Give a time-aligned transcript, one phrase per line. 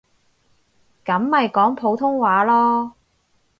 [1.05, 2.93] 噉咪講普通話囉